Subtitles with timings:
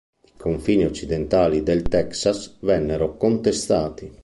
[0.25, 4.11] I confini occidentali del Texas vennero contestati.